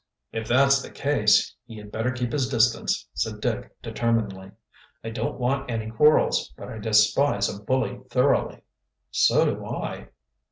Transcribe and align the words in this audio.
"If 0.31 0.47
that's 0.47 0.81
the 0.81 0.89
case, 0.89 1.53
he 1.67 1.77
had 1.77 1.91
better 1.91 2.09
keep 2.11 2.31
his 2.31 2.49
distance," 2.49 3.07
said 3.13 3.39
Dick 3.39 3.79
determinedly. 3.83 4.49
"I 5.03 5.11
don't 5.11 5.39
want 5.39 5.69
any 5.69 5.91
quarrels, 5.91 6.51
but 6.57 6.69
I 6.69 6.79
despise 6.79 7.47
a 7.53 7.61
bully 7.61 7.99
thoroughly." 8.09 8.63
"So 9.11 9.45
do 9.45 9.63
I." 9.63 10.07